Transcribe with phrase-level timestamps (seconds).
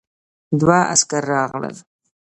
[0.59, 1.77] دوه عسکر راغلل.